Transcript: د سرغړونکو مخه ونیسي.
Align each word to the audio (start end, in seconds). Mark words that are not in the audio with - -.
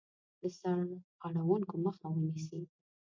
د 0.41 0.41
سرغړونکو 0.59 1.73
مخه 1.85 2.05
ونیسي. 2.11 2.61